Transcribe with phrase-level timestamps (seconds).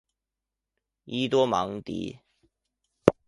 [1.05, 2.17] 伊多芒迪。